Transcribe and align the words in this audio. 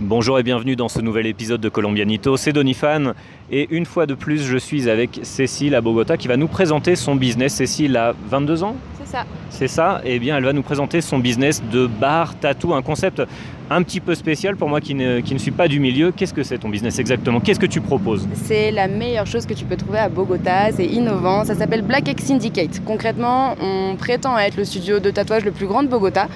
Bonjour 0.00 0.38
et 0.38 0.44
bienvenue 0.44 0.76
dans 0.76 0.88
ce 0.88 1.00
nouvel 1.00 1.26
épisode 1.26 1.60
de 1.60 1.68
Colombianito, 1.68 2.36
c'est 2.36 2.52
Donifan 2.52 3.14
et 3.50 3.66
une 3.70 3.84
fois 3.84 4.06
de 4.06 4.14
plus 4.14 4.44
je 4.46 4.56
suis 4.56 4.88
avec 4.88 5.18
Cécile 5.24 5.74
à 5.74 5.80
Bogota 5.80 6.16
qui 6.16 6.28
va 6.28 6.36
nous 6.36 6.46
présenter 6.46 6.94
son 6.94 7.16
business. 7.16 7.54
Cécile 7.54 7.96
a 7.96 8.14
22 8.30 8.62
ans? 8.62 8.76
C'est 9.02 9.10
ça. 9.10 9.26
C'est 9.50 9.66
ça 9.66 10.00
Et 10.04 10.14
eh 10.14 10.18
bien 10.20 10.36
elle 10.36 10.44
va 10.44 10.52
nous 10.52 10.62
présenter 10.62 11.00
son 11.00 11.18
business 11.18 11.60
de 11.72 11.88
bar 11.88 12.38
tatou, 12.38 12.74
un 12.74 12.82
concept 12.82 13.22
un 13.70 13.82
petit 13.82 14.00
peu 14.00 14.14
spécial 14.14 14.56
pour 14.56 14.68
moi 14.68 14.80
qui 14.80 14.94
ne, 14.94 15.20
qui 15.20 15.34
ne 15.34 15.38
suis 15.38 15.50
pas 15.50 15.68
du 15.68 15.80
milieu. 15.80 16.12
Qu'est-ce 16.12 16.32
que 16.32 16.42
c'est 16.42 16.58
ton 16.58 16.68
business 16.68 16.98
exactement? 16.98 17.40
Qu'est-ce 17.40 17.60
que 17.60 17.66
tu 17.66 17.80
proposes? 17.80 18.26
C'est 18.34 18.70
la 18.70 18.88
meilleure 18.88 19.26
chose 19.26 19.46
que 19.46 19.54
tu 19.54 19.64
peux 19.64 19.76
trouver 19.76 19.98
à 19.98 20.08
Bogota, 20.08 20.72
c'est 20.72 20.86
innovant, 20.86 21.44
ça 21.44 21.54
s'appelle 21.54 21.82
Black 21.82 22.08
X 22.08 22.24
Syndicate. 22.24 22.82
Concrètement, 22.84 23.56
on 23.60 23.96
prétend 23.96 24.38
être 24.38 24.56
le 24.56 24.64
studio 24.64 25.00
de 25.00 25.10
tatouage 25.10 25.44
le 25.44 25.52
plus 25.52 25.66
grand 25.66 25.82
de 25.82 25.88
Bogota. 25.88 26.28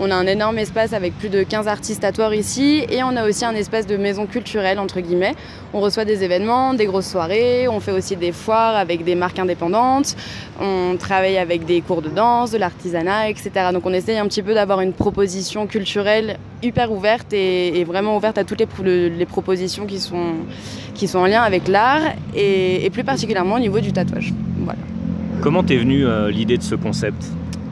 On 0.00 0.10
a 0.10 0.14
un 0.16 0.26
énorme 0.26 0.58
espace 0.58 0.92
avec 0.92 1.16
plus 1.16 1.28
de 1.28 1.44
15 1.44 1.68
artistes 1.68 2.02
tatoueurs 2.02 2.34
ici 2.34 2.84
et 2.90 3.03
on 3.04 3.16
a 3.16 3.28
aussi 3.28 3.44
un 3.44 3.54
espace 3.54 3.86
de 3.86 3.96
maison 3.96 4.26
culturelle 4.26 4.78
entre 4.78 5.00
guillemets. 5.00 5.34
On 5.72 5.80
reçoit 5.80 6.04
des 6.04 6.22
événements, 6.24 6.74
des 6.74 6.86
grosses 6.86 7.08
soirées, 7.08 7.68
on 7.68 7.80
fait 7.80 7.92
aussi 7.92 8.16
des 8.16 8.32
foires 8.32 8.76
avec 8.76 9.04
des 9.04 9.14
marques 9.14 9.38
indépendantes, 9.38 10.16
on 10.60 10.96
travaille 10.98 11.38
avec 11.38 11.64
des 11.64 11.80
cours 11.80 12.02
de 12.02 12.08
danse, 12.08 12.50
de 12.50 12.58
l'artisanat, 12.58 13.30
etc. 13.30 13.50
Donc 13.72 13.86
on 13.86 13.92
essaye 13.92 14.18
un 14.18 14.26
petit 14.26 14.42
peu 14.42 14.54
d'avoir 14.54 14.80
une 14.80 14.92
proposition 14.92 15.66
culturelle 15.66 16.38
hyper 16.62 16.92
ouverte 16.92 17.32
et, 17.32 17.84
vraiment 17.84 18.16
ouverte 18.16 18.38
à 18.38 18.44
toutes 18.44 18.60
les, 18.60 19.10
les, 19.10 19.26
propositions 19.26 19.86
qui 19.86 20.00
sont, 20.00 20.34
qui 20.94 21.06
sont 21.06 21.18
en 21.18 21.26
lien 21.26 21.42
avec 21.42 21.68
l'art 21.68 22.02
et, 22.34 22.88
plus 22.90 23.04
particulièrement 23.04 23.56
au 23.56 23.60
niveau 23.60 23.80
du 23.80 23.92
tatouage. 23.92 24.32
Voilà. 24.58 24.78
Comment 25.42 25.62
t'es 25.62 25.76
venue 25.76 26.06
euh, 26.06 26.30
l'idée 26.30 26.56
de 26.56 26.62
ce 26.62 26.74
concept? 26.74 27.22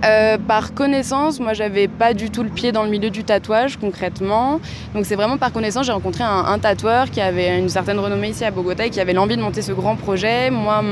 Euh, 0.05 0.37
par 0.37 0.75
connaissance, 0.75 1.39
moi 1.39 1.53
j'avais 1.53 1.87
pas 1.87 2.13
du 2.13 2.31
tout 2.31 2.43
le 2.43 2.49
pied 2.49 2.73
dans 2.73 2.83
le 2.83 2.91
milieu 2.91 3.11
du 3.11 3.23
tatouage 3.23 3.77
concrètement. 3.77 4.61
Donc 4.95 5.07
c'est 5.07 5.15
vraiment 5.15 5.39
par 5.39 5.53
connaissance, 5.53 5.87
j'ai 5.87 5.93
rencontré 5.93 6.25
un, 6.25 6.59
tatoueur 6.59 7.11
qui 7.11 7.21
avait 7.21 7.59
une 7.59 7.69
certaine 7.69 7.99
renommée 7.99 8.31
ici 8.31 8.45
à 8.45 8.51
Bogota 8.51 8.87
et 8.87 8.91
qui 8.91 9.01
avait 9.01 9.13
l'envie 9.13 9.37
de 9.37 9.43
monter 9.43 9.63
ce 9.63 9.73
grand 9.73 9.97
projet. 9.97 10.51
Moi, 10.51 10.83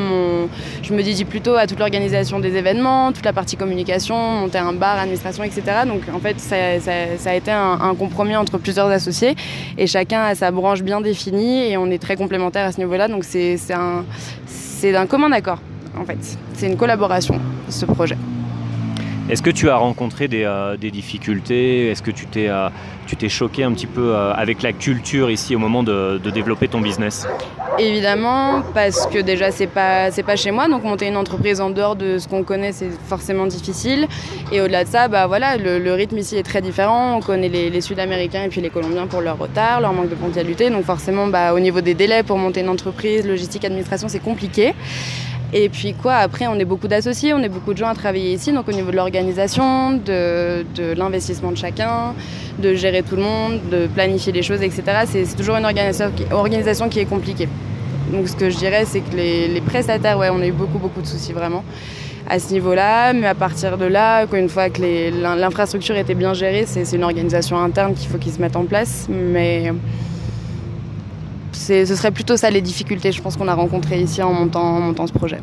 je 0.83 0.93
me 0.95 1.03
dédie 1.03 1.25
plutôt 1.25 1.55
à 1.57 1.67
toute 1.67 1.79
l'organisation 1.79 2.39
des 2.39 2.57
événements, 2.57 3.13
toute 3.13 3.25
la 3.25 3.33
partie 3.33 3.57
communication, 3.57 4.17
monter 4.17 4.59
un 4.59 4.73
bar, 4.73 4.99
administration, 4.99 5.43
etc. 5.43 5.63
Donc 5.87 6.03
en 6.15 6.19
fait, 6.21 6.39
ça, 6.39 7.31
a 7.31 7.35
été 7.35 7.51
un, 7.51 7.95
compromis 7.99 8.37
entre 8.37 8.59
plusieurs 8.59 8.89
associés 8.89 9.35
et 9.77 9.87
chacun 9.87 10.23
a 10.23 10.35
sa 10.35 10.51
branche 10.51 10.83
bien 10.83 11.01
définie 11.01 11.71
et 11.71 11.77
on 11.77 11.91
est 11.91 12.01
très 12.01 12.17
complémentaires 12.17 12.67
à 12.67 12.73
ce 12.73 12.79
niveau-là. 12.79 13.09
Donc 13.09 13.25
c'est 13.25 13.59
un, 13.73 14.05
un 14.95 15.07
commun 15.07 15.33
accord 15.33 15.59
en 15.99 16.05
fait. 16.05 16.19
C'est 16.55 16.67
une 16.67 16.77
collaboration, 16.77 17.41
ce 17.69 17.85
projet. 17.87 18.17
Est-ce 19.31 19.43
que 19.43 19.51
tu 19.51 19.71
as 19.71 19.77
rencontré 19.77 20.27
des, 20.27 20.43
euh, 20.43 20.77
difficultés? 20.77 21.89
Est-ce 21.89 22.03
que 22.03 22.11
tu 22.11 22.27
t'es 22.27 22.49
euh, 22.49 22.69
choqué 23.29 23.63
un 23.63 23.71
petit 23.73 23.87
peu 23.87 24.13
euh, 24.13 24.33
avec 24.35 24.61
la 24.61 24.73
culture 24.73 25.31
ici 25.31 25.55
au 25.55 25.61
moment 25.61 25.85
de, 25.85 26.19
développer 26.35 26.67
ton 26.67 26.81
business? 26.81 27.29
Évidemment, 27.79 28.63
parce 28.75 29.07
que 29.07 29.21
déjà 29.21 29.53
c'est 29.53 29.69
pas 29.69 30.11
pas 30.27 30.37
chez 30.37 30.51
moi, 30.51 30.67
donc 30.69 30.83
monter 30.83 31.07
une 31.07 31.17
entreprise 31.17 31.61
en 31.61 31.71
dehors 31.71 31.95
de 31.95 32.19
ce 32.19 32.27
qu'on 32.27 32.43
connaît 32.43 32.73
c'est 32.73 32.91
forcément 33.07 33.47
difficile. 33.47 34.09
Et 34.51 34.61
au-delà 34.61 34.83
de 34.83 34.89
ça, 34.89 35.07
bah 35.07 35.29
voilà, 35.29 35.57
le, 35.57 35.93
rythme 35.95 36.19
ici 36.19 36.37
est 36.37 36.43
très 36.43 36.61
différent. 36.61 37.17
On 37.17 37.21
connaît 37.21 37.49
les, 37.49 37.81
Sud-Américains 37.81 38.43
et 38.43 38.49
puis 38.49 38.61
les 38.61 38.71
Colombiens 38.71 39.07
pour 39.07 39.21
leur 39.21 39.39
retard, 39.39 39.81
leur 39.81 39.93
manque 39.93 40.11
de 40.11 40.17
ponctualité. 40.17 40.71
Donc 40.71 40.85
forcément, 40.85 41.29
bah, 41.29 41.55
au 41.55 41.61
niveau 41.61 41.81
des 41.81 41.95
délais 41.95 42.25
pour 42.25 42.37
monter 42.37 42.63
une 42.63 42.69
entreprise, 42.69 43.25
logistique, 43.25 43.65
administration, 43.65 44.09
c'est 44.09 44.19
compliqué. 44.19 44.75
Et 45.53 45.69
puis 45.69 45.95
quoi, 45.95 46.15
après 46.15 46.47
on 46.47 46.55
est 46.55 46.65
beaucoup 46.65 46.87
d'associés, 46.87 47.35
on 47.35 47.41
est 47.41 47.49
beaucoup 47.49 47.73
de 47.73 47.79
gens 47.79 47.89
à 47.89 47.95
travailler 47.95 48.35
ici, 48.35 48.53
donc 48.53 48.69
au 48.69 48.73
niveau 48.73 48.91
de 48.93 48.97
l'organisation, 48.97 49.93
de, 49.93 50.65
l'investissement 50.97 51.51
de 51.51 51.57
chacun, 51.57 52.15
de 52.59 52.75
gérer 52.75 53.03
tout 53.03 53.17
le 53.17 53.23
monde, 53.23 53.61
de 53.71 53.89
planifier 53.89 54.33
les 54.33 54.43
choses, 54.43 54.63
etc. 54.63 54.83
C'est 55.07 55.37
toujours 55.37 55.57
une 55.57 55.65
organisation 55.65 56.89
qui, 56.89 57.01
est 57.01 57.05
compliquée. 57.05 57.49
Donc 58.13 58.29
ce 58.29 58.37
que 58.37 58.49
je 58.49 58.57
dirais, 58.59 58.85
c'est 58.87 59.01
que 59.01 59.17
les, 59.17 59.61
prestataires, 59.61 60.19
ouais, 60.19 60.31
on 60.31 60.41
a 60.41 60.47
eu 60.47 60.53
beaucoup 60.53 60.79
beaucoup 60.79 61.03
de 61.03 61.07
soucis 61.07 61.33
vraiment 61.33 61.65
à 62.29 62.39
ce 62.39 62.53
niveau-là, 62.53 63.13
mais 63.13 63.27
à 63.27 63.35
partir 63.35 63.77
de 63.77 63.87
là, 63.87 64.25
une 64.33 64.49
fois 64.49 64.71
que 64.71 64.81
l'infrastructure 65.41 65.97
était 65.97 66.15
bien 66.15 66.33
gérée, 66.33 66.65
c'est 66.65 66.93
une 66.95 67.03
organisation 67.03 67.59
interne 67.59 67.95
qu'il 67.95 68.09
faut 68.09 68.19
qu'ils 68.19 68.33
se 68.33 68.41
mettent 68.41 68.55
en 68.55 68.67
place, 68.67 69.09
mais 69.09 69.73
ce 71.53 71.85
serait 71.85 72.11
plutôt 72.11 72.37
ça 72.37 72.51
les 72.51 72.61
difficultés, 72.61 73.13
je 73.13 73.21
pense, 73.21 73.37
qu'on 73.37 73.49
a 73.49 73.55
rencontrées 73.55 74.01
ici 74.01 74.23
en 74.23 74.33
montant, 74.33 75.07
ce 75.07 75.13
projet. 75.13 75.39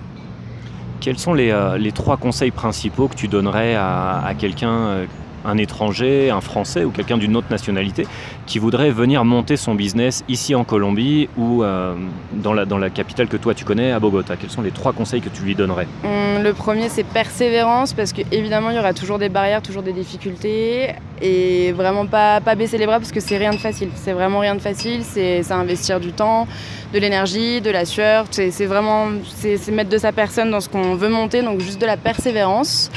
Quels 0.99 1.17
sont 1.17 1.33
les, 1.33 1.51
euh, 1.51 1.91
trois 1.93 2.17
conseils 2.17 2.51
principaux 2.51 3.07
que 3.07 3.15
tu 3.15 3.27
donnerais 3.27 3.75
à, 3.75 4.33
quelqu'un 4.37 4.71
euh, 4.71 5.05
un 5.47 5.57
étranger, 5.57 6.29
un 6.29 6.41
Français 6.41 6.83
ou 6.83 6.91
quelqu'un 6.91 7.17
d'une 7.17 7.35
autre 7.35 7.47
nationalité 7.49 8.05
qui 8.45 8.59
voudrait 8.59 8.91
venir 8.91 9.25
monter 9.25 9.57
son 9.57 9.75
business 9.75 10.23
ici 10.27 10.53
en 10.55 10.63
Colombie 10.63 11.29
ou 11.37 11.63
euh, 11.63 11.95
dans, 12.33 12.53
la, 12.53 12.89
capitale 12.89 13.27
que 13.27 13.37
toi 13.37 13.53
tu 13.53 13.65
connais, 13.65 13.91
à 13.91 13.99
Bogota 13.99 14.35
Quels 14.35 14.49
sont 14.49 14.61
les 14.61 14.71
trois 14.71 14.93
conseils 14.93 15.21
que 15.21 15.29
tu 15.29 15.43
lui 15.43 15.55
donnerais? 15.55 15.87
Hum, 16.03 16.43
Le 16.43 16.53
premier, 16.53 16.89
c'est 16.89 17.03
persévérance 17.03 17.93
parce 17.93 18.13
qu'évidemment, 18.13 18.69
il 18.69 18.75
y 18.75 18.79
aura 18.79 18.93
toujours 18.93 19.19
des 19.19 19.29
barrières, 19.29 19.61
toujours 19.61 19.83
des 19.83 19.93
difficultés 19.93 20.93
et 21.21 21.71
vraiment 21.71 22.05
pas, 22.05 22.41
pas 22.41 22.55
baisser 22.55 22.77
les 22.77 22.85
bras 22.85 22.99
parce 22.99 23.11
que 23.11 23.19
c'est 23.19 23.37
rien 23.37 23.51
de 23.51 23.57
facile. 23.57 23.89
C'est 23.95 24.13
vraiment 24.13 24.39
rien 24.39 24.55
de 24.55 24.61
facile, 24.61 25.01
c'est 25.03 25.51
investir 25.51 25.99
du 25.99 26.11
temps, 26.11 26.47
de 26.93 26.99
l'énergie, 26.99 27.61
de 27.61 27.71
la 27.71 27.85
sueur. 27.85 28.25
C'est 28.31 28.65
vraiment 28.65 29.07
c'est 29.35 29.67
mettre 29.69 29.89
de 29.89 29.97
sa 29.97 30.11
personne 30.11 30.51
dans 30.51 30.61
ce 30.61 30.69
qu'on 30.69 30.95
veut 30.95 31.09
monter, 31.09 31.41
donc 31.41 31.61
juste 31.61 31.81
de 31.81 31.85
la 31.85 31.97
persévérance. 31.97 32.91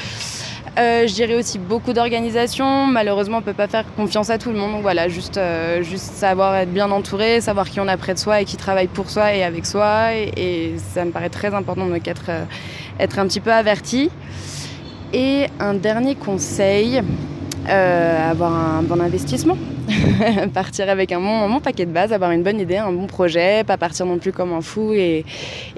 Euh, 0.79 1.07
je 1.07 1.15
dirais 1.15 1.35
aussi 1.35 1.59
beaucoup 1.59 1.93
d'organisation. 1.93 2.87
Malheureusement, 2.87 3.39
on 3.39 3.41
ne 3.41 3.45
peut 3.45 3.53
pas 3.53 3.67
faire 3.67 3.85
confiance 3.97 4.31
à 4.31 4.39
tout 4.39 4.51
le 4.51 4.59
monde. 4.59 4.73
Donc 4.73 4.83
voilà, 4.83 5.09
juste, 5.09 5.37
euh, 5.37 5.83
juste 5.83 6.13
savoir 6.13 6.55
être 6.57 6.73
bien 6.73 6.91
entouré, 6.91 7.41
savoir 7.41 7.69
qui 7.69 7.81
on 7.81 7.89
a 7.89 7.97
près 7.97 8.15
de 8.15 8.19
soi 8.19 8.41
et 8.41 8.45
qui 8.45 8.57
travaille 8.57 8.87
pour 8.87 9.11
soi 9.11 9.35
et 9.35 9.43
avec 9.43 9.67
soi. 9.67 10.15
Et, 10.15 10.75
ça 10.95 11.05
me 11.05 11.11
paraît 11.11 11.29
très 11.29 11.55
important 11.55 11.87
de 11.87 11.95
être, 11.95 12.27
euh, 12.29 12.45
être 12.99 13.19
un 13.19 13.27
petit 13.27 13.41
peu 13.41 13.53
averti. 13.53 14.11
Et 15.13 15.47
un 15.59 15.75
dernier 15.75 16.15
conseil, 16.15 17.03
avoir 17.67 18.53
un 18.53 18.83
bon 18.83 19.01
investissement. 19.01 19.57
partir 20.55 20.89
avec 20.89 21.13
un 21.13 21.21
bon, 21.21 21.61
paquet 21.61 21.87
de 21.87 21.93
base, 21.93 22.13
avoir 22.13 22.31
une 22.31 22.43
bonne 22.43 22.61
idée, 22.61 22.77
un 22.77 22.93
bon 22.93 23.07
projet, 23.07 23.65
pas 23.65 23.77
partir 23.77 24.07
non 24.07 24.19
plus 24.19 24.33
comme 24.33 24.53
un 24.53 24.61
fou 24.61 24.93
et, 24.93 25.25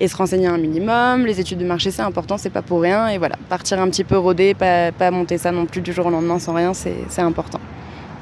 se 0.07 0.17
renseigner 0.17 0.47
un 0.47 0.59
minimum. 0.59 1.27
Les 1.27 1.41
études 1.41 1.59
de 1.59 1.65
marché, 1.65 1.91
c'est 1.91 2.03
important, 2.03 2.39
c'est 2.39 2.51
pas 2.51 2.63
pour 2.63 2.81
rien. 2.83 3.09
Et 3.09 3.19
voilà, 3.19 3.37
partir 3.49 3.81
un 3.81 3.89
petit 3.89 4.05
peu 4.05 4.19
rodé, 4.19 4.55
pas, 4.55 4.93
pas 4.93 5.11
monter 5.11 5.39
ça 5.39 5.53
non 5.53 5.67
plus 5.67 5.81
du 5.81 5.93
jour 5.93 6.07
au 6.07 6.11
lendemain 6.11 6.39
sans 6.39 6.55
rien, 6.55 6.73
c'est 6.75 7.23
important. 7.23 7.61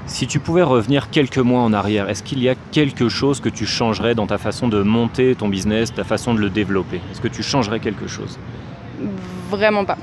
Si 0.06 0.26
tu 0.26 0.40
pouvais 0.40 0.62
revenir 0.62 1.10
quelques 1.10 1.38
mois 1.38 1.60
en 1.60 1.72
arrière, 1.72 2.10
est-ce 2.10 2.22
qu'il 2.22 2.42
y 2.42 2.48
a 2.48 2.54
quelque 2.72 3.08
chose 3.08 3.40
que 3.40 3.48
tu 3.48 3.64
changerais 3.64 4.14
dans 4.14 4.26
ta 4.26 4.38
façon 4.38 4.66
de 4.66 4.82
monter 4.82 5.36
ton 5.36 5.48
business, 5.48 5.94
ta 5.94 6.04
façon 6.04 6.34
de 6.34 6.40
le 6.40 6.50
développer? 6.50 7.00
Est-ce 7.12 7.20
que 7.20 7.28
tu 7.28 7.44
changerais 7.44 7.78
quelque 7.78 8.08
chose? 8.08 8.38
Vraiment 9.50 9.84
pas 9.84 9.96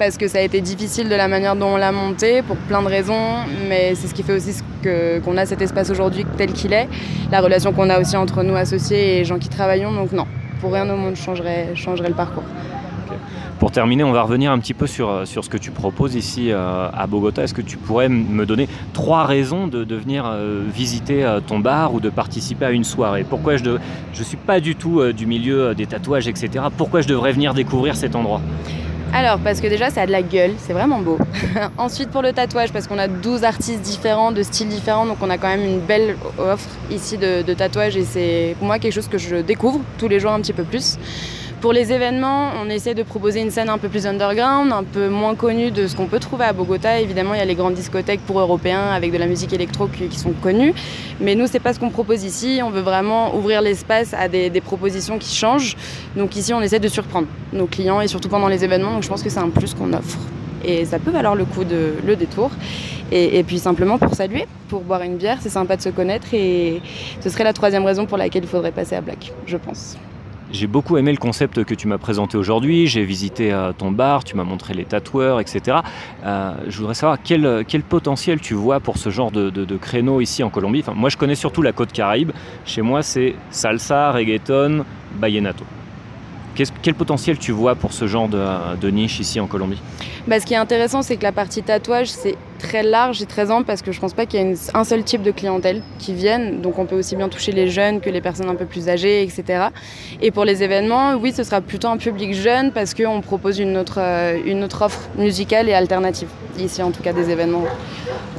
parce 0.00 0.16
que 0.16 0.28
ça 0.28 0.38
a 0.38 0.40
été 0.40 0.62
difficile 0.62 1.10
de 1.10 1.14
la 1.14 1.28
manière 1.28 1.54
dont 1.54 1.74
on 1.74 1.76
l'a 1.76 1.92
monté 1.92 2.40
pour 2.40 2.56
plein 2.56 2.80
de 2.80 2.86
raisons, 2.86 3.36
mais 3.68 3.94
c'est 3.94 4.06
ce 4.06 4.14
qui 4.14 4.22
fait 4.22 4.32
aussi 4.32 4.62
qu'on 4.82 5.36
a 5.36 5.44
cet 5.44 5.60
espace 5.60 5.90
aujourd'hui 5.90 6.24
tel 6.38 6.54
qu'il 6.54 6.72
est, 6.72 6.88
la 7.30 7.42
relation 7.42 7.74
qu'on 7.74 7.90
a 7.90 8.00
aussi 8.00 8.16
entre 8.16 8.42
nous 8.42 8.56
associés 8.56 9.18
et 9.18 9.24
gens 9.26 9.38
qui 9.38 9.50
travaillons, 9.50 9.92
donc 9.92 10.12
non, 10.12 10.26
pour 10.62 10.72
rien 10.72 10.88
au 10.88 10.96
monde 10.96 11.16
je 11.16 11.22
changerais, 11.22 12.08
le 12.08 12.14
parcours. 12.14 12.44
Pour 13.58 13.72
terminer, 13.72 14.02
on 14.02 14.12
va 14.12 14.22
revenir 14.22 14.52
un 14.52 14.58
petit 14.58 14.72
peu 14.72 14.86
sur, 14.86 15.10
euh, 15.10 15.24
sur 15.26 15.44
ce 15.44 15.50
que 15.50 15.58
tu 15.58 15.70
proposes 15.70 16.14
ici 16.14 16.50
euh, 16.50 16.88
à 16.90 17.06
Bogota. 17.06 17.42
Est-ce 17.42 17.52
que 17.52 17.60
tu 17.60 17.76
pourrais 17.76 18.08
me 18.08 18.46
donner 18.46 18.70
trois 18.94 19.26
raisons 19.26 19.66
de, 19.66 19.84
de 19.84 19.96
venir 19.96 20.24
euh, 20.24 20.64
visiter 20.66 21.30
ton 21.46 21.58
bar 21.58 21.92
ou 21.92 22.00
de 22.00 22.08
participer 22.08 22.64
à 22.64 22.70
une 22.70 22.84
soirée? 22.84 23.26
Pourquoi 23.28 23.58
je 23.58 23.64
ne 23.64 23.78
je 24.14 24.22
suis 24.22 24.38
pas 24.38 24.60
du 24.60 24.76
tout 24.76 25.12
du 25.12 25.26
milieu 25.26 25.74
des 25.74 25.84
tatouages, 25.84 26.26
etc. 26.26 26.64
Pourquoi 26.74 27.02
je 27.02 27.08
devrais 27.08 27.32
venir 27.32 27.52
découvrir 27.52 27.96
cet 27.96 28.16
endroit? 28.16 28.40
Alors, 29.12 29.40
parce 29.40 29.60
que 29.60 29.66
déjà, 29.66 29.90
ça 29.90 30.02
a 30.02 30.06
de 30.06 30.12
la 30.12 30.22
gueule, 30.22 30.52
c'est 30.58 30.72
vraiment 30.72 31.00
beau. 31.00 31.18
Ensuite, 31.78 32.10
pour 32.10 32.22
le 32.22 32.32
tatouage, 32.32 32.72
parce 32.72 32.86
qu'on 32.86 32.98
a 32.98 33.08
12 33.08 33.42
artistes 33.42 33.82
différents, 33.82 34.30
de 34.30 34.42
styles 34.42 34.68
différents, 34.68 35.04
donc 35.04 35.18
on 35.20 35.30
a 35.30 35.36
quand 35.36 35.48
même 35.48 35.64
une 35.64 35.80
belle 35.80 36.16
offre 36.38 36.68
ici 36.90 37.18
de, 37.18 37.42
tatouage 37.54 37.96
et 37.96 38.04
c'est 38.04 38.54
pour 38.58 38.66
moi 38.68 38.78
quelque 38.78 38.92
chose 38.92 39.08
que 39.08 39.18
je 39.18 39.36
découvre 39.36 39.80
tous 39.98 40.06
les 40.06 40.20
jours 40.20 40.30
un 40.30 40.40
petit 40.40 40.52
peu 40.52 40.62
plus. 40.62 40.96
Pour 41.60 41.74
les 41.74 41.92
événements, 41.92 42.52
on 42.58 42.70
essaie 42.70 42.94
de 42.94 43.02
proposer 43.02 43.42
une 43.42 43.50
scène 43.50 43.68
un 43.68 43.76
peu 43.76 43.90
plus 43.90 44.06
underground, 44.06 44.72
un 44.72 44.82
peu 44.82 45.10
moins 45.10 45.34
connue 45.34 45.70
de 45.70 45.86
ce 45.86 45.94
qu'on 45.94 46.06
peut 46.06 46.18
trouver 46.18 46.46
à 46.46 46.54
Bogota. 46.54 46.98
Évidemment, 47.00 47.34
il 47.34 47.38
y 47.38 47.42
a 47.42 47.44
les 47.44 47.54
grandes 47.54 47.74
discothèques 47.74 48.22
pour 48.22 48.40
Européens 48.40 48.88
avec 48.92 49.12
de 49.12 49.18
la 49.18 49.26
musique 49.26 49.52
électro 49.52 49.86
qui, 49.86 50.18
sont 50.18 50.32
connues. 50.32 50.72
Mais 51.20 51.34
nous, 51.34 51.46
c'est 51.46 51.60
pas 51.60 51.74
ce 51.74 51.78
qu'on 51.78 51.90
propose 51.90 52.24
ici. 52.24 52.60
On 52.64 52.70
veut 52.70 52.80
vraiment 52.80 53.36
ouvrir 53.36 53.60
l'espace 53.60 54.14
à 54.14 54.26
des, 54.28 54.50
propositions 54.62 55.18
qui 55.18 55.34
changent. 55.34 55.76
Donc 56.16 56.34
ici, 56.34 56.54
on 56.54 56.62
essaie 56.62 56.78
de 56.78 56.88
surprendre 56.88 57.28
nos 57.52 57.66
clients 57.66 58.00
et 58.00 58.08
surtout 58.08 58.30
pendant 58.30 58.48
les 58.48 58.64
événements. 58.64 58.94
Donc 58.94 59.02
je 59.02 59.08
pense 59.08 59.22
que 59.22 59.28
c'est 59.28 59.38
un 59.38 59.50
plus 59.50 59.74
qu'on 59.74 59.92
offre. 59.92 60.18
Et 60.64 60.86
ça 60.86 60.98
peut 60.98 61.10
valoir 61.10 61.34
le 61.34 61.44
coup 61.44 61.64
de 61.64 61.92
le 62.06 62.16
détour. 62.16 62.50
Et, 63.12 63.38
et, 63.38 63.44
puis 63.44 63.58
simplement 63.58 63.98
pour 63.98 64.14
saluer, 64.14 64.46
pour 64.68 64.80
boire 64.80 65.02
une 65.02 65.18
bière, 65.18 65.36
c'est 65.42 65.50
sympa 65.50 65.76
de 65.76 65.82
se 65.82 65.90
connaître. 65.90 66.28
Et 66.32 66.80
ce 67.20 67.28
serait 67.28 67.44
la 67.44 67.52
troisième 67.52 67.84
raison 67.84 68.06
pour 68.06 68.16
laquelle 68.16 68.44
il 68.44 68.48
faudrait 68.48 68.72
passer 68.72 68.94
à 68.94 69.02
Black, 69.02 69.30
je 69.44 69.58
pense. 69.58 69.98
J'ai 70.52 70.66
beaucoup 70.66 70.96
aimé 70.96 71.12
le 71.12 71.18
concept 71.18 71.64
que 71.64 71.74
tu 71.74 71.86
m'as 71.86 71.98
présenté 71.98 72.36
aujourd'hui. 72.36 72.86
J'ai 72.86 73.04
visité 73.04 73.52
euh, 73.52 73.72
ton 73.72 73.90
bar, 73.92 74.24
tu 74.24 74.36
m'as 74.36 74.44
montré 74.44 74.74
les 74.74 74.84
tatoueurs, 74.84 75.40
etc. 75.40 75.78
Euh, 76.24 76.54
je 76.68 76.78
voudrais 76.78 76.94
savoir 76.94 77.18
quel, 77.22 77.64
quel, 77.66 77.82
potentiel 77.82 78.40
tu 78.40 78.54
vois 78.54 78.80
pour 78.80 78.98
ce 78.98 79.10
genre 79.10 79.30
de, 79.30 79.50
de, 79.50 79.76
créneau 79.76 80.20
ici 80.20 80.42
en 80.42 80.50
Colombie. 80.50 80.84
Moi, 80.94 81.08
je 81.08 81.16
connais 81.16 81.34
surtout 81.34 81.62
la 81.62 81.72
côte 81.72 81.92
caraïbe. 81.92 82.32
Chez 82.64 82.82
moi, 82.82 83.02
c'est 83.02 83.34
salsa, 83.50 84.12
reggaeton, 84.12 84.84
vallenato. 85.18 85.64
Quel 86.54 86.94
potentiel 86.94 87.38
tu 87.38 87.52
vois 87.52 87.74
pour 87.74 87.92
ce 87.92 88.06
genre 88.06 88.28
de, 88.28 88.90
niche 88.90 89.20
ici 89.20 89.40
en 89.40 89.46
Colombie? 89.46 89.80
Bah, 90.26 90.40
Ce 90.40 90.46
qui 90.46 90.54
est 90.54 90.58
intéressant, 90.58 91.02
c'est 91.02 91.16
que 91.16 91.22
la 91.22 91.32
partie 91.32 91.62
tatouage, 91.62 92.08
c'est 92.08 92.36
très 92.58 92.82
large 92.82 93.22
et 93.22 93.26
très 93.26 93.50
ample 93.50 93.64
parce 93.64 93.80
que 93.80 93.90
je 93.90 94.00
pense 94.00 94.12
pas 94.12 94.26
qu'il 94.26 94.40
y 94.40 94.42
ait 94.42 94.54
un 94.74 94.84
seul 94.84 95.02
type 95.02 95.22
de 95.22 95.30
clientèle 95.30 95.82
qui 95.98 96.12
vienne. 96.12 96.60
Donc 96.60 96.78
on 96.78 96.86
peut 96.86 96.96
aussi 96.96 97.16
bien 97.16 97.28
toucher 97.28 97.52
les 97.52 97.68
jeunes 97.68 98.00
que 98.00 98.10
les 98.10 98.20
personnes 98.20 98.48
un 98.48 98.54
peu 98.54 98.66
plus 98.66 98.88
âgées, 98.88 99.22
etc. 99.22 99.68
Et 100.20 100.30
pour 100.30 100.44
les 100.44 100.62
événements, 100.62 101.14
oui, 101.14 101.32
ce 101.32 101.42
sera 101.42 101.60
plutôt 101.60 101.88
un 101.88 101.96
public 101.96 102.34
jeune 102.34 102.72
parce 102.72 102.94
qu'on 102.94 103.20
propose 103.22 103.58
une 103.58 103.76
autre, 103.76 103.98
une 104.44 104.62
autre 104.64 104.82
offre 104.82 105.08
musicale 105.16 105.68
et 105.68 105.74
alternative. 105.74 106.28
Ici, 106.58 106.82
en 106.82 106.90
tout 106.90 107.02
cas, 107.02 107.12
des 107.12 107.30
événements 107.30 107.64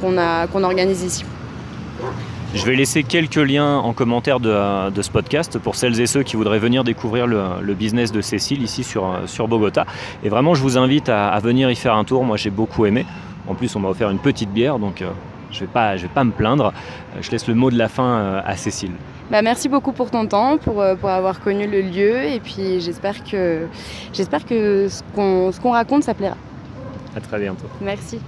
qu'on 0.00 0.62
organise 0.62 1.02
ici. 1.02 1.24
Je 2.54 2.66
vais 2.66 2.76
laisser 2.76 3.02
quelques 3.02 3.36
liens 3.36 3.78
en 3.78 3.94
commentaire 3.94 4.38
de, 4.38 4.90
de, 4.90 5.02
ce 5.02 5.10
podcast 5.10 5.58
pour 5.58 5.74
celles 5.74 5.98
et 6.00 6.06
ceux 6.06 6.22
qui 6.22 6.36
voudraient 6.36 6.58
venir 6.58 6.84
découvrir 6.84 7.26
le, 7.26 7.42
le 7.62 7.74
business 7.74 8.12
de 8.12 8.20
Cécile 8.20 8.62
ici 8.62 8.84
sur, 8.84 9.20
sur, 9.24 9.48
Bogota. 9.48 9.86
Et 10.22 10.28
vraiment, 10.28 10.54
je 10.54 10.60
vous 10.60 10.76
invite 10.76 11.08
à, 11.08 11.28
à 11.28 11.40
venir 11.40 11.70
y 11.70 11.76
faire 11.76 11.94
un 11.94 12.04
tour. 12.04 12.24
Moi, 12.24 12.36
j'ai 12.36 12.50
beaucoup 12.50 12.84
aimé. 12.84 13.06
En 13.48 13.54
plus, 13.54 13.74
on 13.74 13.80
m'a 13.80 13.88
offert 13.88 14.10
une 14.10 14.18
petite 14.18 14.50
bière, 14.50 14.78
donc 14.78 15.00
euh, 15.00 15.10
je 15.50 15.56
ne 15.56 15.60
vais, 15.60 15.72
pas, 15.72 15.96
je 15.96 16.02
vais 16.02 16.12
pas 16.12 16.24
me 16.24 16.30
plaindre. 16.30 16.74
Je 17.20 17.30
laisse 17.30 17.48
le 17.48 17.54
mot 17.54 17.70
de 17.70 17.78
la 17.78 17.88
fin 17.88 18.04
euh, 18.04 18.40
à 18.44 18.54
Cécile. 18.54 18.92
Bah, 19.30 19.40
merci 19.40 19.70
beaucoup 19.70 19.92
pour 19.92 20.10
ton 20.10 20.26
temps, 20.26 20.58
pour, 20.58 20.84
pour 21.00 21.08
avoir 21.08 21.40
connu 21.40 21.66
le 21.66 21.80
lieu. 21.80 22.22
Et 22.22 22.40
puis, 22.40 22.82
j'espère 22.82 23.24
que, 23.24 23.66
j'espère 24.12 24.44
que 24.44 24.88
ce 24.90 25.02
qu'on, 25.14 25.52
ce 25.52 25.58
qu'on 25.58 25.72
raconte, 25.72 26.02
ça 26.02 26.12
plaira. 26.12 26.36
À 27.16 27.20
très 27.20 27.40
bientôt. 27.40 27.66
Merci. 27.80 28.20